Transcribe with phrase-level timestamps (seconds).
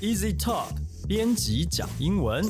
[0.00, 0.68] Easy Talk
[1.06, 2.42] 编辑讲英文。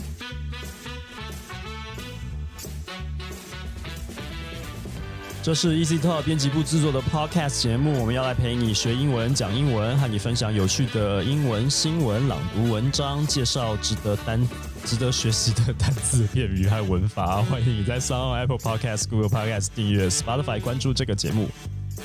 [5.42, 14.48] 这是 Easy Talk 编辑部制作的 Podcast 节目，我们要来陪你学英文、讲英文，和你分享有趣的英文新闻、朗读文章，介绍值得单、
[14.84, 17.42] 值得学习的单词、片语和文法。
[17.42, 21.48] 欢迎你在 s o n Apple Podcast、Google Podcast 订阅，Spotify 关注这个节目，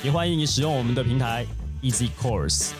[0.02, 1.46] 也欢迎你使用我们的平台
[1.82, 2.70] Easy Course。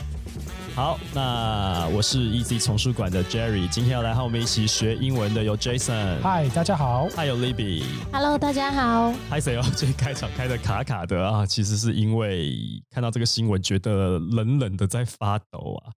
[0.76, 7.82] 好，那我是 Easy 丛书馆的 Jerry，今天要来和我们一起学英文的有 Jason，嗨，大家好，还有 Libby。
[8.12, 9.10] Hello，大家好。
[9.30, 9.62] 嗨谁哦？
[9.74, 12.54] 这开场开的卡卡的啊，其实是因为
[12.90, 15.92] 看到这个新闻，觉得冷冷的在发抖啊。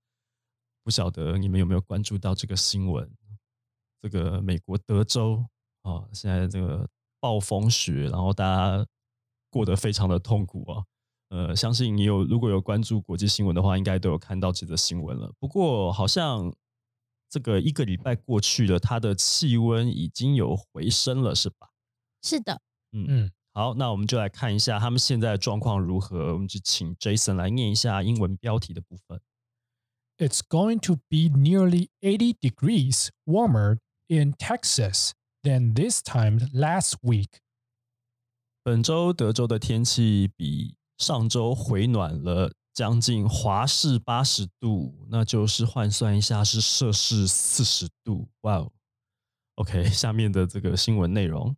[0.85, 3.05] 不晓得你们有没有关注到这个新闻？
[4.01, 5.45] 这个美国德州
[5.81, 6.87] 啊，现在这个
[7.19, 8.85] 暴风雪，然后大家
[9.49, 10.81] 过得非常的痛苦啊。
[11.29, 15.31] 呃，相信你有如果有关注国际新闻的话，应该都有看到这则新闻了。
[15.39, 16.53] 不过好像
[17.29, 21.69] 这个一个礼拜过去了，它的气温已经有回升了，是吧？
[22.23, 22.59] 是的，
[22.91, 26.33] 嗯嗯，好，那我们就来看一下他们现在的状况如何。
[26.33, 29.21] 我们就请 Jason 来念一下英文标题的部分。
[30.17, 35.11] It's going to be nearly 80 degrees warmer in Texas
[35.43, 37.39] than this time last week.
[38.63, 48.28] 本周德州的天气比上周回暖了将近华氏八十度，那就是换算一下是摄氏四十度。
[48.42, 48.72] 哇哦！
[49.56, 51.56] OK，下面的这个新闻内容。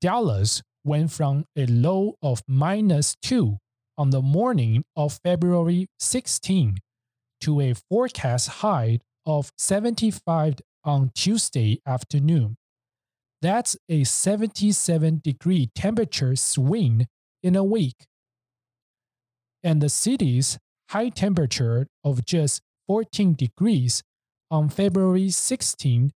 [0.00, 3.58] Dallas went from a low of minus 2
[3.96, 6.76] on the morning of February 16
[7.40, 12.56] to a forecast high of 75 on Tuesday afternoon.
[13.40, 17.06] That's a 77 degree temperature swing
[17.42, 18.06] in a week.
[19.62, 20.56] And the city's
[20.90, 24.02] high temperature of just 14 degrees
[24.50, 26.12] on February 16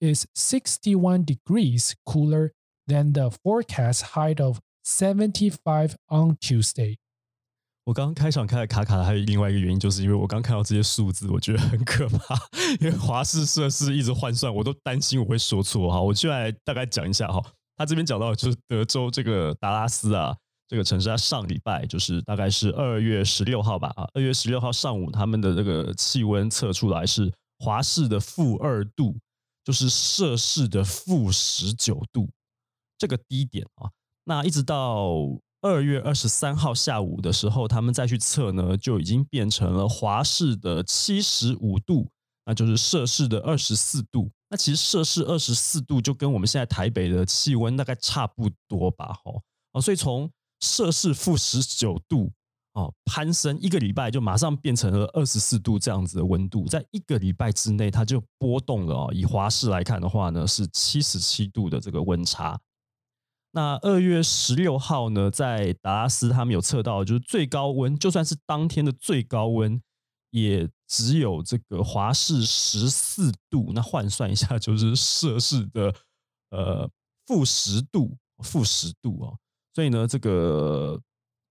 [0.00, 2.52] is 61 degrees cooler
[2.86, 6.96] than the forecast height of 75 on Tuesday.
[7.84, 12.34] 我刚刚开场开的卡卡的，还有另外一个原因，就是因为我刚看到这些数字，我觉得很可怕。
[12.80, 16.00] 因为华氏摄氏一直换算，我都担心我会说错哈。
[16.00, 17.42] 我就来大概讲一下哈。
[17.76, 20.34] 他这边讲到的就是德州这个达拉斯啊，
[20.69, 29.17] 这个城市，它上礼拜就是大概是二月十六号吧啊，二月十六号上午，他们的这个气温测出来是华氏的负二度，
[29.63, 32.29] 就是摄氏的负十九度，
[32.99, 33.89] 这个低点啊。
[34.25, 35.15] 那一直到
[35.61, 42.11] 二月二十三号下午的时候，他们再去测呢，就已经变成了华氏的七十五度，
[42.45, 44.29] 那就是摄氏的二十四度。
[44.51, 49.41] 那其实摄氏二十四度就跟我们现在台北的气温大概差不多吧，吼
[49.73, 52.31] 哦，所以从摄氏负十九度
[52.73, 59.09] 哦攀升一个礼拜，就马上变成了二十四度这样子的温度，在一个礼拜之内，它就波动了哦。
[59.13, 62.59] 以华氏来看的话呢，是七十七度的这个温差。
[63.51, 69.81] 那二月十六号呢，在达拉斯他们有测到，就是最高温，就算是当天的最高温，
[70.29, 73.71] 也只有这个华氏十四度。
[73.73, 75.95] 那换算一下，就是摄氏的
[76.51, 76.87] 呃
[77.25, 79.39] 负十度，负十度哦。
[79.79, 80.99] 所以呢，这个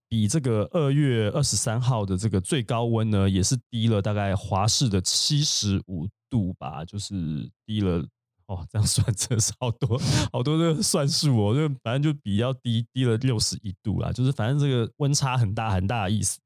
[0.07, 8.05] 比这个二月二十三号的这个最高温呢，也是低了大概华氏的七十五度吧，就是低了。
[8.45, 9.99] 哦，这样算真的是好多
[10.31, 16.39] 好多这个算数哦，就反正就比较低，低了六十一度啦，就是反正这个温差很大很大的意思。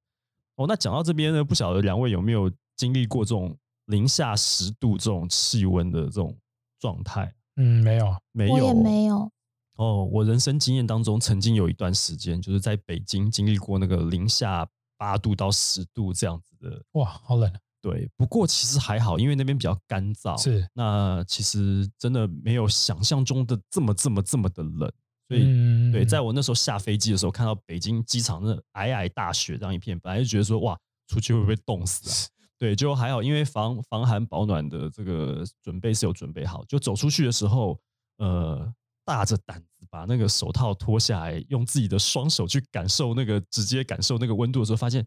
[0.56, 3.54] 哦，那讲到这边呢，不晓得两位有没有经历过这种
[3.88, 6.34] 零下十度这种气温的这种
[6.80, 7.30] 状态？
[7.58, 8.16] 嗯，没有。
[8.32, 9.30] 没有，我也没有。
[9.76, 14.68] 哦，我人生经验当中，曾经有一段时间，就是在北京经历过那个零下
[14.98, 16.82] 八度到十度这样子的。
[16.92, 17.60] 哇，好冷啊！
[17.82, 20.42] 对，不过其实还好，因为那边比较干燥。
[20.42, 24.92] 是，那其实真的没有想象中的这么这么这么的冷。
[25.28, 32.14] 所以，嗯对，在我那时候下飞机的时候，看到北京机场那皑皑大雪这样一片，本来就觉得说哇，出去会不会冻死啊？
[32.60, 37.78] 对，就还好，因为防防寒保暖的这个准备是有准备好，就走出去的时候，
[38.18, 38.74] 呃，
[39.06, 45.06] 大着胆子把那个手套脱下来，用自己的双手去感受那个直接感受那个温度的时候，发现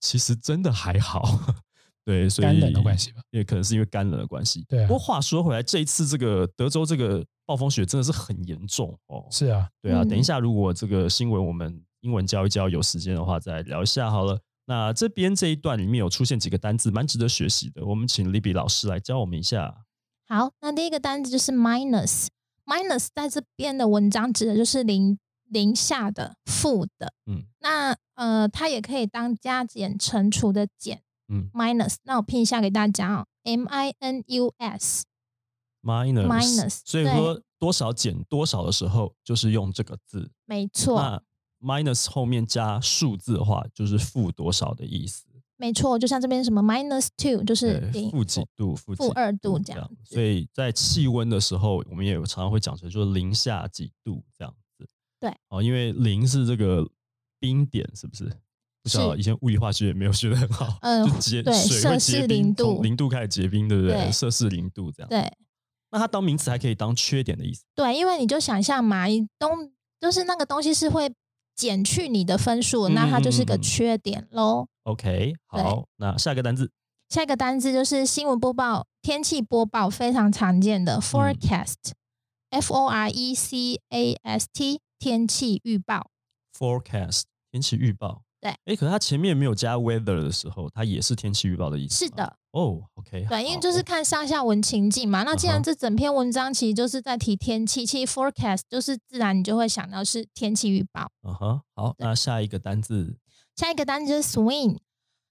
[0.00, 1.22] 其实真的还好。
[2.04, 4.64] 对，所以干冷的关系吧，也可能是因为干冷的关系。
[4.68, 9.26] 对啊不过话说回来，这一次这个德州这个暴风雪真的是很严重哦。
[9.28, 14.38] 是啊，对啊，嗯等一下如果这个新闻我们英文教一教，有时间的话再聊一下好了。
[14.66, 17.84] 那这边这一段里面有出现几个单字，蛮值得学习的。
[17.84, 19.82] 我们请 Libby 老师来教我们一下。
[20.28, 22.28] 好，那第一个单词就是 minus。
[22.66, 25.18] Minus 在这边的文章指的就是零
[25.48, 27.14] 零下的、负的。
[27.24, 31.02] 嗯，那呃，它也可以当加减乘除的减。
[31.28, 31.96] 嗯，minus。
[32.02, 35.04] 那我拼一下给大家哦 M I N U S。
[35.82, 40.32] minus Minus，所以说多少减多少的时候，就是用这个字。
[40.44, 41.22] 没错，那
[41.60, 45.25] minus 后面加数字的话，就是负多少的意思。
[45.56, 54.88] 没错，就像这边什么 minus two 就是，零负几度，负几负二度这这样所以在气温的时候，我们也有常常会讲成就是零下几度这样子。
[55.18, 56.86] 对，哦，因为零是这个
[57.40, 58.24] 冰点，是不是？
[58.82, 63.94] 不知道以前物理化学也没有学的很好，嗯就结对摄水会结氏冰，零度从零度开始结冰，对不对？
[63.94, 65.08] 对摄氏零度这样。
[65.08, 65.32] 对
[65.90, 67.64] 那它当名词还可以当缺点的意思。
[67.74, 71.12] 对，因为你就想象嘛，你东就是那个东西是会
[71.56, 74.68] 减去你的分数，嗯那它就是个缺点喽。
[74.84, 76.70] OK，好，那下一个单字
[77.08, 86.10] 下一个单字就是新闻播报、天气播报非常常见嗯的 forecast，f o r e c a s t 天气预报。
[86.56, 88.25] forecast 天气预报。
[88.46, 92.04] 对哎，可是它前面没有加 weather 的时候，它也是天气预报的意思。
[92.04, 92.10] 是。
[92.10, 95.22] 的，哦，OK，对，因为就是看上下文情境嘛。
[95.24, 101.10] 那既然这整篇文章其实就是在提天气，其实 forecast 就是自然你就会想到是天气预报。
[101.22, 103.18] 嗯哼，好，那下一个单字
[103.56, 104.78] 下一个单字就是 swing。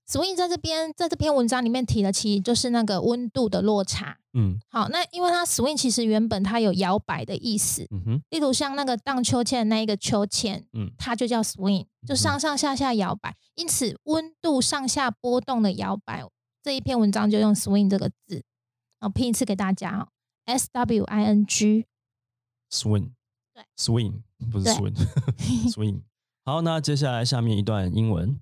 [0.07, 4.17] Swing 在这边在这篇文章里面提的，其实就是那个温度的落差。
[4.37, 13.35] 嗯好，那因为它 swing 其实原本它有摇摆的意思，嗯哼例如像那个荡秋千的那一个秋千，嗯它就叫 swing，就上上下下摇摆。
[13.55, 16.23] 因此，温度上下波动的摇摆，
[16.61, 18.43] 这一篇文章就用 swing 这个字。
[18.99, 20.07] 我，拼一次给大家哦
[20.45, 21.85] ，s w i n g。
[22.69, 23.11] swing，
[23.53, 24.21] 对，swing
[24.51, 26.01] 不是 swing，swing。
[26.43, 28.39] 好，那接下来下面一段英文。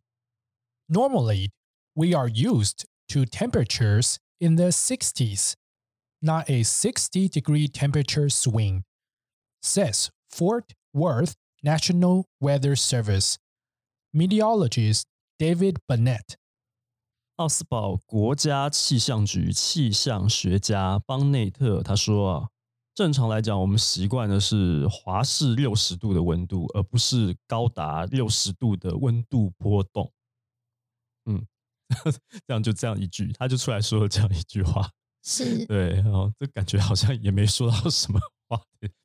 [0.93, 1.50] Normally,
[1.94, 5.55] we are used to temperatures in the 60s,
[6.23, 8.82] not a 60 degree temperature swing,
[9.61, 13.37] says Fort Worth National Weather Service.
[14.14, 15.05] Meteorologist
[15.38, 16.37] David Burnett.
[17.37, 22.49] 奥斯堡国家气象局气象学家邦内特他说啊，
[22.94, 30.11] 正常来讲，我们习惯的是华氏六十度的温度，而不是高达六十度的温度波动。
[31.25, 31.46] 嗯，
[32.48, 34.90] 这样就这样一句，他就出来说了这样一句话。
[35.25, 38.62] 是，对，然后这感觉好像也没说到什么话，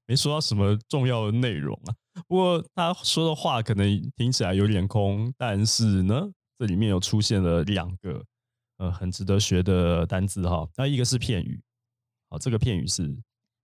[0.06, 1.94] 没说到什么重要的内容啊。
[2.26, 6.28] 不过他说的话可能听起来有点空，但是呢，
[6.58, 8.24] 这里面有出现了两个
[8.78, 10.68] 呃很值得学的单字哈。
[10.76, 11.62] 那一个是片语，
[12.30, 13.16] 好，这个片语是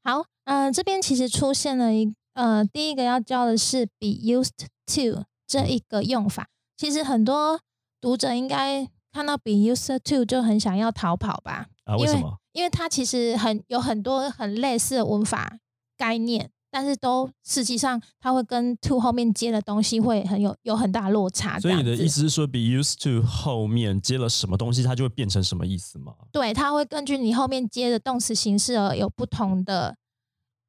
[0.04, 4.50] 好，嗯、这边其实出现了一呃，第一个要教的是 be used
[4.86, 6.46] to 这一个用法。
[6.76, 7.60] 其实很多
[8.04, 12.36] 读者应该看到 be used to 就很想要逃跑吧，啊，为什么？
[12.52, 15.56] 因为它其实很有很多很类似的文法
[15.96, 21.58] 概念，但是都实际上它会跟 to 后面接的东西会很有有很大落差。
[21.58, 26.12] 所以你的意思是说，be used to 后面接了什么东西，它就会变成什么意思吗？
[26.30, 29.96] 对，它会根据你后面接的动词形式而有不同的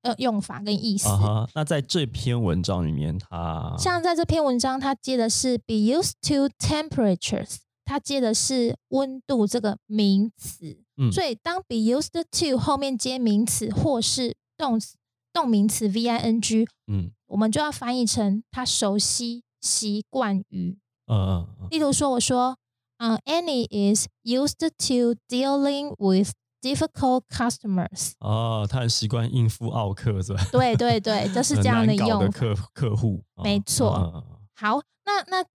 [0.05, 1.09] 呃用法跟意思。
[1.53, 10.77] 那在这篇文章里面，它像在这篇文章，它接的是 be used to temperatures，它接的是温度这个名词。
[10.97, 14.95] 嗯所以当 be used to 后面接名词或是动词
[15.33, 20.77] 动名词 v i n g，嗯我们就要翻译成他熟悉、习惯于。
[21.07, 22.55] 嗯例如说，我说，
[22.97, 26.31] 嗯、a n n i e is used to dealing with
[26.65, 28.13] difficult customers。
[28.19, 30.43] 哦，他很习惯应付奥客是吧？
[30.51, 32.19] 对 对对，就是这样难搞用。
[32.21, 34.23] 的客客户，哦没错
[34.55, 35.45] 好，那那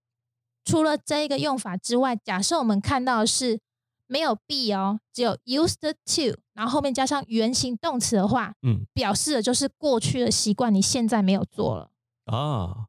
[0.65, 3.59] 除了这一个用法之外，假设我们看到的是
[4.07, 11.91] 没有 be 哦，只有 used to，然后后面加上原形动词的话，嗯表示的就是过去的习惯，你现在没有做了。
[12.27, 12.87] 啊，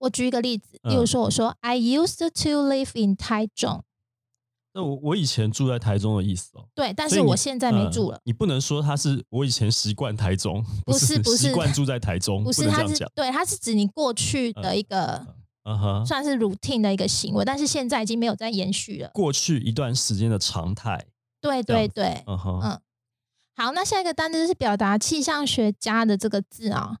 [0.00, 3.84] 我举一个例子，例如嗯说，我说、I used to live in 台中，
[4.74, 8.20] 那我我以前住在台中的意思哦，对，但是我现在没嗯住了。
[8.24, 13.12] 你不能说他是我以前习惯台中，不是是不是习惯住在台中，不是，他是能这样讲。
[13.14, 15.26] 对，他是指你过去的一个、
[15.64, 19.10] 嗯哼，算是 routine 的一个行为，但是现在已经没有再延续了。
[19.14, 21.06] 过去一段时间的常态。
[21.40, 22.80] 对对对，嗯哼，嗯
[23.56, 26.98] 好，那下一个单词是表达气象学家的这个字啊、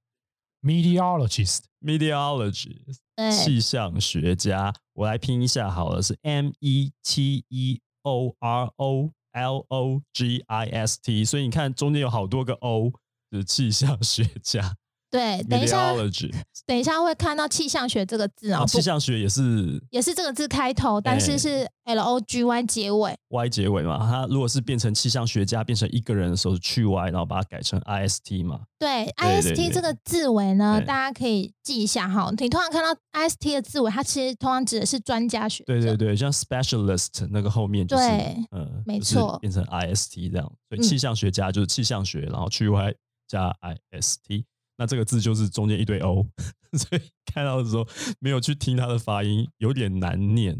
[0.62, 1.67] Meteorologist.
[1.80, 2.98] meteorologist，
[3.30, 12.90] 气象学家，我来拼一下好了，是 M E T E O R O L O G I S T，所以你看中间有好多个 O，
[13.30, 14.76] 就是气象学家。
[15.10, 15.92] 对，等一下，
[16.66, 23.16] 等一下会看到气象学这个字哦，啊，气象学也是也是这个字开头，但哎是是 L O G Y 结尾。
[23.28, 23.98] Y 结尾嘛。
[23.98, 28.60] 它如果是变成气象学家变成一个人的时候是去 Y，然后把它改成 IST 嘛。
[28.78, 32.30] 对对，I S 对 T 这个字尾呢，大家可以记一下哈。
[32.36, 35.64] 你通常看到 I S T 的字尾，它其实通常指的是专家学。
[35.64, 40.46] 对对对，像 specialist 那个后面就是对呃，没错变成 IST 这样。
[40.68, 42.94] 所以嗯气象学家就是气象学，然后去 Y
[43.26, 44.44] 加 IST。
[44.78, 46.24] 那这个字就是中间一堆 O，
[46.78, 47.86] 所以看到的时候
[48.20, 50.54] 没有去听它的发音，有点难念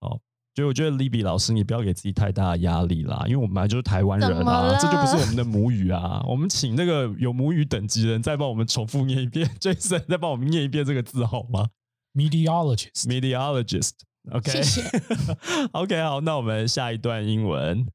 [0.00, 0.20] 哦。
[0.56, 6.20] 所以我觉得 Libby 老师，你不要给自己太大的压力啦，因为我们本来就是台湾人怎么啊，这就不是我们的母语啊。
[6.26, 11.68] 我们请那个有母语等级的人再帮我们重复念一遍， Jason 再帮我们念一遍这个字好吗
[12.14, 14.82] Meteorologist.？Meteorologist，OK，、谢谢
[15.72, 17.86] OK，好，那我们下一段英文。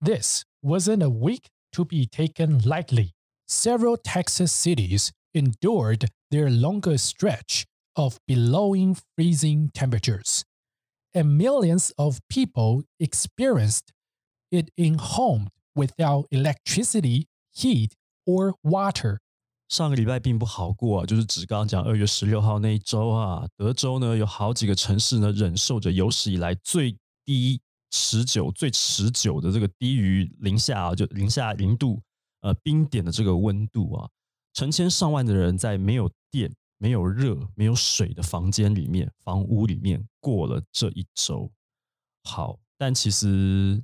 [0.00, 3.10] This wasn't a week to be taken lightly.
[3.49, 8.73] Several Texas cities endured their longest stretch of below
[9.15, 10.43] freezing temperatures,
[11.13, 13.91] and millions of people experienced
[14.49, 17.91] it in homes without electricity, heat,
[18.25, 19.19] or water.
[19.67, 32.01] 上个礼拜并不好过啊，就是指刚刚讲二月十六号那一周啊，德州呢有好几个城市呢忍受着有史以来最低持久、最持久的这个低于零下啊，就零下零度
[32.40, 34.08] 呃冰点的这个温度啊，
[34.52, 41.50] 成千上万的人在没有电、没有热、没有水的房间里面、房屋里面过了这一周。
[42.24, 43.82] 好，但其实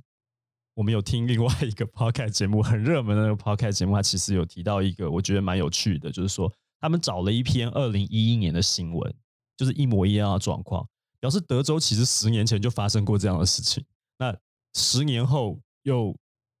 [0.75, 9.13] 我们有听另外一个 podcast 节目，很热门的那个 podcast 节目，它其实有提到一个我觉得蛮有趣的，就是说他们找了一篇二零一一年的新闻，
[9.55, 10.87] 就是一模一样的状况，
[11.19, 13.83] 表示德州其实十年前就发生过这样的事情，
[14.19, 14.37] 那
[14.75, 16.15] 十年后又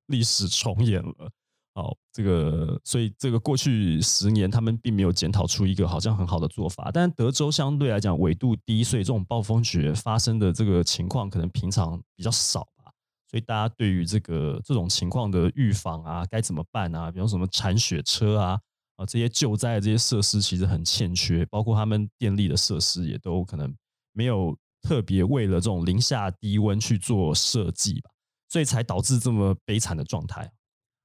[0.07, 1.31] 历史重演了。
[1.77, 6.89] 好，这个所以这个过去十年，他们并没有检讨出一个好像很好的做法。
[6.91, 12.91] 但是德州相对来讲纬度低，所以这种暴风雪发生的这个情况可能平常比较少吧。
[13.29, 17.11] 所以大家对于这个这种情况的预防啊，该怎么办啊？
[17.11, 18.59] 比方什么铲雪车啊，
[18.95, 23.71] 啊这些救灾的这些设施其实很欠缺，包括他们电力的设施也都可能
[24.13, 28.09] 没有特别为了这种零下低温去做设计吧，
[28.49, 30.51] 所以才导致这么悲惨的状态。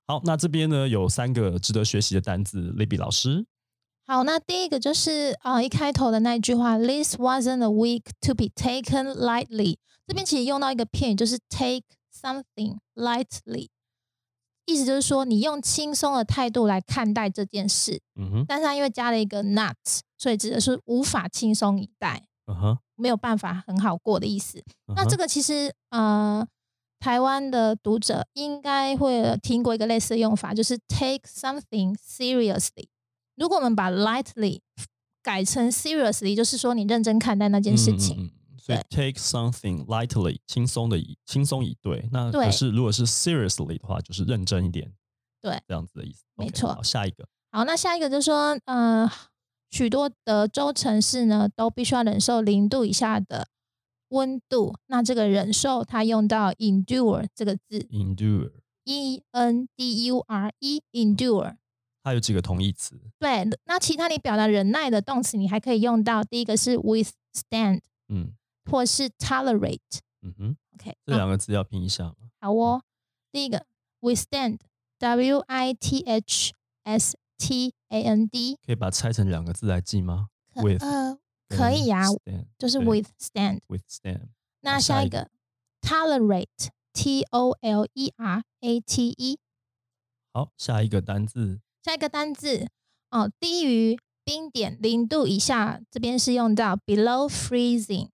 [0.06, 3.46] 好，那这边呢有三个值得学习的单字，Libby 老师。
[4.04, 9.76] 好，那第一个就是呃一开头的那一句话，This wasn't a week to be taken lightly。
[10.06, 13.68] 这边其实用到一个片语，就是 take something lightly，
[14.66, 19.76] 意思就是说你用轻松的态度来看待这件事，嗯哼，但是它因为加了一个 not，
[20.18, 24.62] 所以指的是无法轻松以待，嗯哼，没有办法很好过的意思。
[24.94, 26.44] 那这个个其实呃，
[27.02, 32.86] 台湾的读者应该会听过一个类似的用法，就是 take something seriously。
[33.34, 34.60] 如果我们把 lightly
[35.20, 38.16] 改成 seriously，就是说你认真看待那件事情。
[38.18, 42.08] 嗯嗯嗯所以 take something lightly，轻松的以轻松以对。
[42.12, 44.92] 那对可是如果是 seriously 的话，就是认真一点。
[45.40, 46.22] 对，这样子的意思。
[46.36, 47.26] 没错好，下一个。
[47.50, 49.10] 好，那下一个就是说，呃，
[49.72, 53.48] 许多的州城市呢都必须要忍受零度以下的
[54.12, 54.74] 温度。
[54.86, 61.56] 那这个忍受，它用到 endure 这个字 endure，，e n d u r e，endure。
[62.04, 63.00] 它有几个同义词？
[63.18, 68.32] 对，那其他你表达忍耐的动词，你还可以用到第一个是 withstand，嗯
[68.70, 69.78] 或是 tolerate。
[70.22, 72.14] 嗯哼，OK，这两个字要拼一下吗？
[72.40, 72.82] 好哦。
[73.30, 73.64] 第一个
[74.00, 76.52] withstand，w i t h
[76.84, 81.16] s t a n d，可以把它拆成两个字来记吗可？with 呃
[81.56, 82.06] 可以呀、
[82.58, 83.60] 就是 withstand。
[83.68, 84.28] withstand。
[84.60, 85.30] 那下一下一个
[85.80, 89.38] tolerate，t o l e r a t e，
[90.32, 92.68] 好，下一个单字下一个单字
[93.10, 98.10] 哦，低于冰点零度以下，这边是用到 below freezing。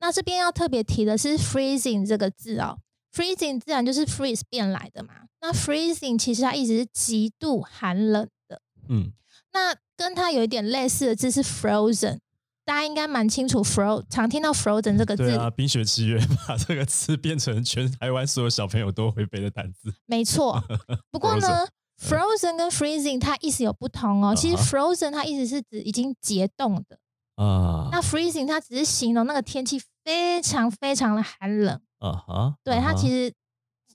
[0.00, 2.78] 那这边要特别提的是 freezing 这个字哦
[3.12, 5.22] ，freezing 自然就是 freeze 变来的嘛。
[5.40, 8.60] 那 freezing 其实它一直是极度寒冷的。
[8.88, 9.12] 嗯，
[9.52, 12.18] 那跟它有一点类似的字是 frozen，
[12.66, 19.94] 大家应该蛮清楚 fro 常听到 frozen 这个字，对啊，《冰雪奇缘》把这个词变成全台湾所有小朋友都会背的单词。
[20.06, 20.60] 没错。
[21.12, 21.66] 不过呢
[22.02, 24.34] ，frozen 跟 freezing 它意思有不同哦。
[24.34, 26.98] 其实 frozen 它意思是指已经结冻的，
[27.36, 31.80] 啊那 freezing 它只是形容那个天气非常非常的寒冷。
[32.00, 33.34] 啊哈，对，它其实实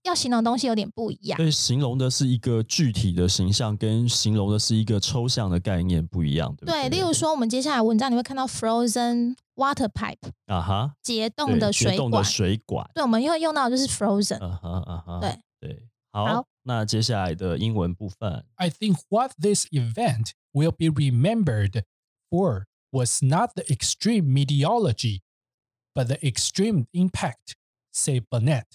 [0.04, 1.38] 要形容的东西有点不一样。
[1.38, 6.98] 对形容的是一个具体的形象，跟形容的是一个抽象的概念不一样，对不对，对？
[6.98, 10.18] 例如说我们接下来文章你会看到 frozen water pipe
[10.48, 14.40] 啊哈，结冻的水管结冻的，水管，对，我们会用到的就是 frozen。
[14.44, 21.84] 啊哈啊哈，对对，好，好那接下来的英文部分，I think what this event will be remembered
[22.30, 25.22] for was not the extreme meteorology,
[25.94, 27.56] but the extreme impact,
[27.94, 28.66] said Burnett.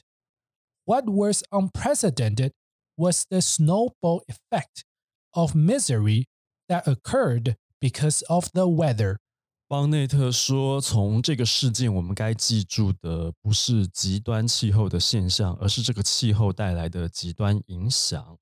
[0.86, 2.52] What was unprecedented
[2.96, 4.84] was the snowball effect
[5.32, 6.26] of misery
[6.68, 9.18] that occurred because of the weather.
[9.66, 18.38] 邦内特说：“从这个事件，我们该记住的不是极端气候的现象，而是这个气候带来的极端影响。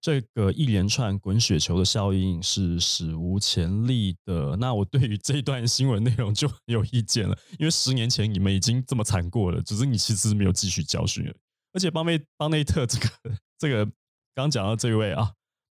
[0.00, 4.56] 这个一连串滚雪球的效应是史无前例的。
[4.56, 11.34] 那我对于这一段新闻内容就很有意见了，因为十年前你们已经这么惨过了，只是你其实没有汲取教训了。
[11.72, 13.08] 而且邦内邦内特 这个
[13.58, 13.90] 这个
[14.34, 15.32] 刚讲到这位啊，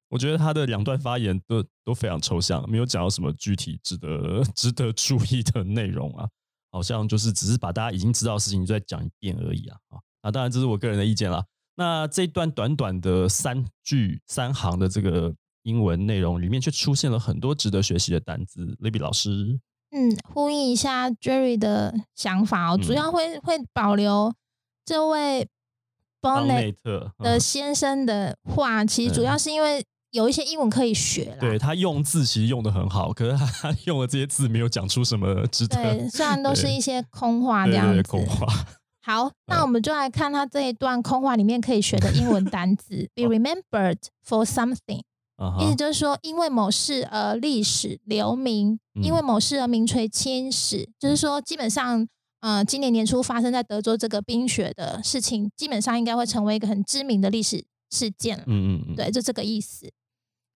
[0.09, 6.29] 我觉得他的两段发言都都非常抽象，没有讲到什么具体值得值得注意的内容啊，
[6.71, 9.99] 好像就是只是把大家已经知道的事情再讲一遍而已啊啊！
[10.23, 11.45] 那当然这是我个人的意见啦。
[11.77, 18.77] 那这段短短的三句三行的这个英文内容里面，却出现了很多值得学习的单字。
[18.81, 19.59] Libby 老师，
[19.91, 24.35] 嗯，呼应一下 Jerry 的想法哦，主嗯要会会保留
[24.85, 25.60] 这位邦
[26.21, 31.37] Bonnet 的嗯先生的话，其实主要是因为有一些英文可以学啦。
[31.41, 38.03] 对他用字其实用的很好，可是他用的这些字没有讲出什么值得对，虽然都是一些空话这对对样子。
[38.03, 38.47] 空话。
[39.03, 43.97] 好，那我们就来看他这一段空话里面可以学的英文单词， be remembered
[44.29, 45.01] for something，
[45.37, 52.07] 啊意思就是说，因为某事而历史留名，因为嗯某事而名垂青史，就是说，基本上，
[52.41, 58.45] 呃，今年年初发生在德州这个冰雪的事情，基本上应该会成为一个很知名的历史事件了。
[58.47, 59.93] 嗯嗯嗯，对，就这个意思。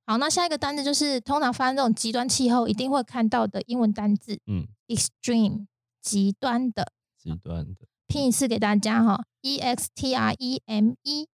[0.07, 5.67] 好，那下一个单字就是通常发生这种极端气候一定会看到的英文单字嗯，，extreme，
[6.03, 6.93] 极端的。
[7.19, 11.27] 极端的，拼一次给大家哈，e x t r e m e，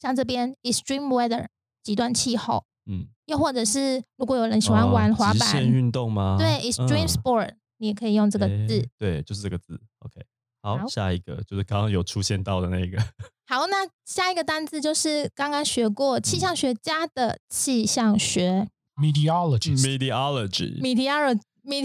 [0.00, 1.46] 像这边 extreme weather
[1.84, 6.36] 极端气候，嗯，又或者是如果有人喜欢玩哦滑板，极限运动吗？
[6.36, 8.88] 对 extreme 嗯 sport，、你也可以用这个诶字。
[8.98, 9.80] 对，就是这个字。
[10.00, 10.20] OK，
[10.62, 12.98] 好，好下一个就是刚刚有出现到的那个，
[13.46, 19.80] 好，那下一个单字就是刚刚学过嗯气象学家的气象学 meteorology。
[19.80, 20.80] meteorology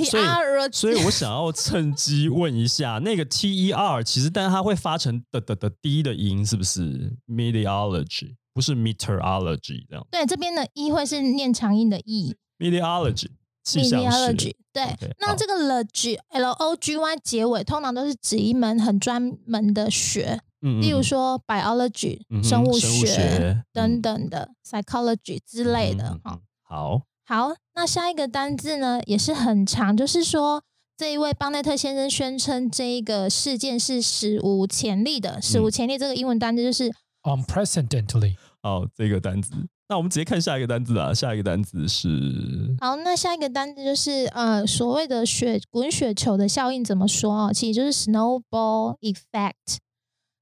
[0.09, 8.35] 所以 meteorology，所以我想要趁机问一下，那个 T E R 其实，但是它会发成的的的低的音，是不是 meteorology？
[8.51, 12.35] 不是 meteorology 这样对这边的 e 会是念长音的 e。
[12.57, 13.29] ，meteorology
[13.71, 14.55] 气象 meteorology 学。
[14.71, 14.83] 对
[15.19, 26.19] 那这个 log l o g y 结尾通常都是指一门很专门的学，嗯，例如嗯说 biology、嗯生物学等嗯等的、psychology 之类的
[26.63, 30.63] 好，好，那下一个单字呢也是很长，就是说
[30.95, 35.41] 这一位邦内特先生宣称这一个事件是史无前例的。
[35.41, 36.91] 史嗯无前例这个英文单字就是
[37.23, 38.35] Unprecedentedly.
[38.61, 39.51] 好，这个单词，
[39.89, 42.07] 那我们直接看下一个单字啊，下一个单字是
[42.79, 47.51] 好，那下一个单字就是呃所谓的雪滚雪球的效应怎么说哦？
[47.51, 49.79] 其实就是 snowball effect。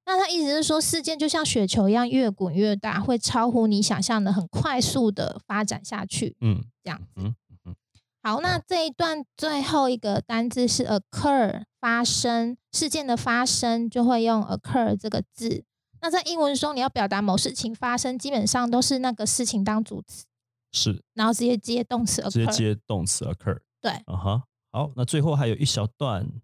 [0.05, 6.35] 那它意思是说，事件就像雪球一样越滚越大，会超乎你想象的很快速的发展下去。
[6.41, 7.07] 嗯这样子。
[7.15, 7.75] 嗯嗯
[8.21, 15.63] 好，那这一段最后一个单字是 occur 发生，事件的发生就会用 occur 这个字。
[16.00, 20.24] 那在英文中，你要表达某事情发生，基本上都是那个事情当主词，
[20.72, 22.30] 是然后直接接动词 occur。
[22.30, 23.60] 直接接动词 occur。
[23.80, 26.40] 对，啊哈，好，那最后还有一小段，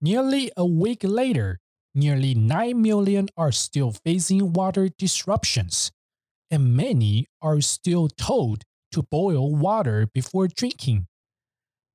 [0.00, 1.58] Nearly a week later,
[1.94, 5.88] nearly 9 million are still facing water disruptions,
[6.50, 11.06] and many are still told to boil water before drinking.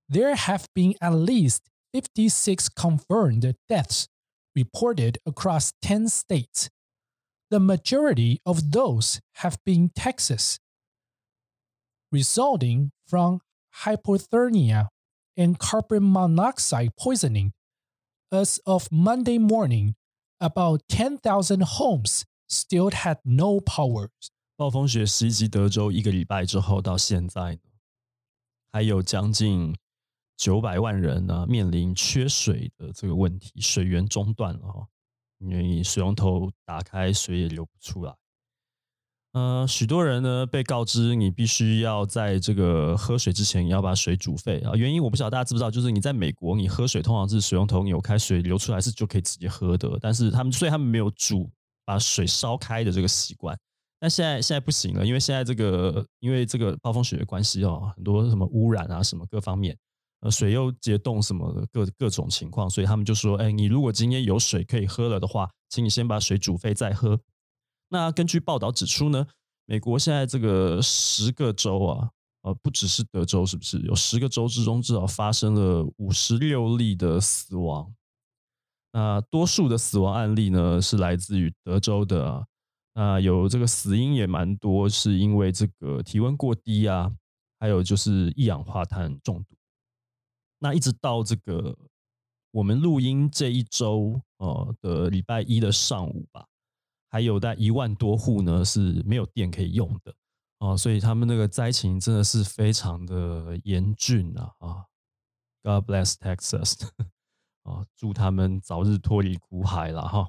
[0.09, 4.07] There have been at least 56 confirmed deaths
[4.55, 6.69] reported across 10 states.
[7.49, 10.59] The majority of those have been Texas,
[12.11, 13.41] resulting from
[13.83, 14.87] hypothermia
[15.37, 17.53] and carbon monoxide poisoning.
[18.31, 19.95] As of Monday morning,
[20.39, 24.09] about 10,000 homes still had no power.
[24.55, 27.61] 暴风雪袭击德州一个礼拜之后到现在呢，
[28.71, 29.75] 还有将近
[30.36, 34.86] 九百万人呢面临缺水的这个问题，水源中断了哈，
[35.38, 38.14] 因为水龙头打开水也流不出来。
[39.32, 44.72] 呃，许多人呢被告知你必须要在这个喝水之前你要把水煮沸啊。
[44.74, 51.50] 原因我不晓得大家知不知道，就是你在美国你喝水通常是水龙头扭开水流出来是就可以直接喝的，但是他们所以他们没有煮
[51.84, 53.58] 把水烧开的这个习惯。
[53.98, 59.76] 但现在现在不行了，因为现在这个因为这个暴风雪的关系哦，很多什么污染啊，什么各方面，
[60.20, 67.20] 呃，水又结冻什么的各各种情况，所以他们就说，哎，你如果今天有水可以喝了的话，请你先把水煮沸再喝。
[67.90, 69.26] 那根据报道指出呢，
[69.66, 72.10] 美国现在这个十个州啊，
[72.42, 77.94] 呃，不只是德州，是不是有十个州之中至少发生了五十六例的死亡？
[78.92, 82.46] 那多数的死亡案例呢是来自于德州的啊，
[82.94, 87.12] 那有这个死因也蛮多，是因为这个体温过低啊，
[87.60, 89.55] 还有就是一氧化碳中毒。
[90.58, 91.76] 那一直到这个
[92.50, 96.46] 我们录音这一周呃的礼拜一的上午吧，
[97.10, 100.14] 还有在一万多户呢是没有电可以用的
[100.58, 104.84] 哦，所以他们那个灾情真的是非常的严峻啊啊
[105.62, 106.88] ！God bless Texas
[107.64, 110.28] 啊，祝他们早日脱离苦海了哈。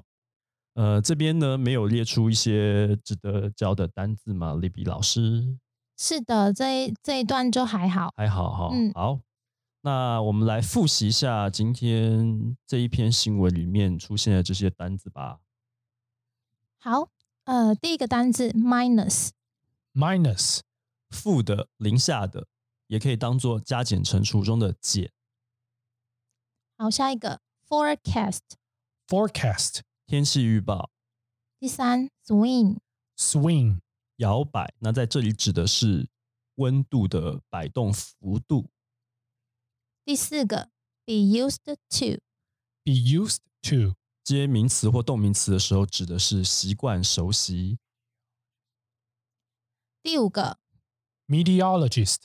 [0.74, 4.54] 呃，这边呢没有列出一些值得教的单字吗？
[4.54, 5.58] 利比老师
[5.96, 8.12] 是的，这一这一段就还好。
[8.14, 9.20] 还好哈，嗯好。
[9.82, 15.38] 那我们来复习一下今天这一篇新闻里面出现的这些单字吧。
[16.80, 17.10] 好，
[17.44, 20.60] 呃，第一个单字 minus，minus,
[21.10, 22.48] 负的、零下的，
[22.88, 25.12] 也可以当做加减乘除中的减。
[26.76, 30.90] 好，下一个 forecast，forecast, 天气预报、
[31.60, 33.78] 第三 swing，swing,
[34.16, 36.08] 摇摆，那在这里指的是
[36.56, 38.68] 温度的摆动幅度。
[40.07, 40.69] 第四个
[41.05, 42.21] be used to，
[42.83, 47.79] be used to, 接名词或动名词的时候，指的是习惯、熟悉。
[50.01, 50.59] 第五个
[51.27, 52.23] meteorologist,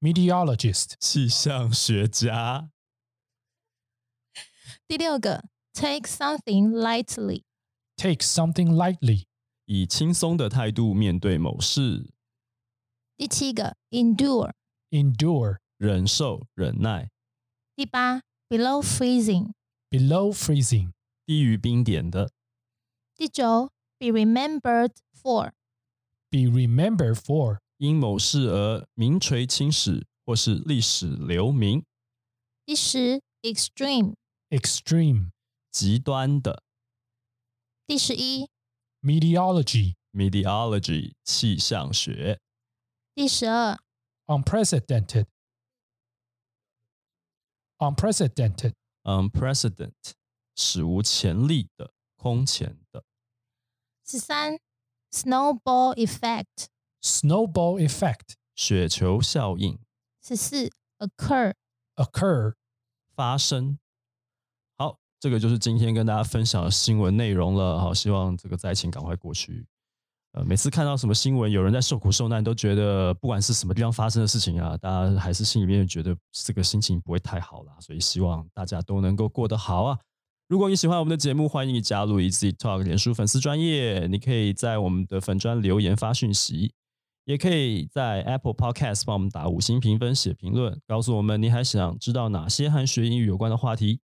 [0.00, 2.70] meteorologist, 气象学家、
[4.88, 7.44] 第六个 take something lightly，
[7.96, 9.26] take something lightly,
[9.66, 12.10] 以轻松的态度面对某事，
[13.18, 14.54] 第七个 endure，
[14.90, 17.09] endure, 忍受、忍耐，
[17.73, 20.91] 第八 below freezing，below freezing,
[21.25, 22.33] 低于冰点的。
[23.15, 31.85] 第九 be remembered for，be remembered for, 因某事而名垂青史或是历史留名，
[32.65, 35.29] 第十 extreme，extreme,
[35.71, 36.61] 极端的
[37.87, 38.49] 第十一
[39.01, 42.37] meteorology, meteorology 气象学，
[43.15, 43.79] 第十二
[44.25, 45.27] unprecedented,
[47.79, 50.13] unprecedented, unprecedented
[50.55, 53.03] 史无前例的、空前的。
[54.05, 54.59] 十三
[55.11, 59.79] snowball effect，snowball effect, 雪球效应
[60.21, 62.53] 十四 occur，occur,
[63.15, 63.79] 发生。
[64.77, 67.79] 好，这个就是今天跟大家分享的新闻内容了。
[67.79, 69.67] 好，希望这个灾情赶快过去。
[70.33, 77.73] 呃，每次看到什么新闻，有人在受苦受难，都觉得不管是什么地方发生的事情啊，大家还是心里面觉得这个心情不会太好啦。
[77.79, 79.97] 所以希望大家都能够过得好啊。
[80.47, 86.73] 如果你喜欢我们的节目，欢迎你加入 Easy Talk 脸书粉丝专业，你可以在我们的粉专留言发讯息，
[87.25, 93.99] 也可以在 Apple Podcast 帮我们打五星评分、写评论，告诉我们你还想知道哪些和学英语有关的话题。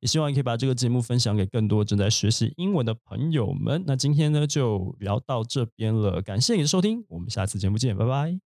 [0.00, 3.84] 也希望你可以把这个节目分享给更多正在学习英文的朋友们。
[3.86, 8.38] 那今天呢，就聊到这边了，感谢你的收听，我们下次节目见，拜拜。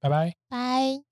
[0.00, 0.34] bye bye.
[0.48, 1.11] 拜。